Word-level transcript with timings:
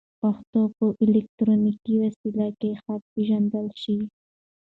پښتو 0.21 0.59
به 0.65 0.71
په 0.77 0.85
الکترونیکي 1.03 1.93
وسایلو 2.03 2.47
کې 2.59 2.71
ښه 2.81 2.93
وپېژندل 2.97 3.67
شي. 3.81 3.97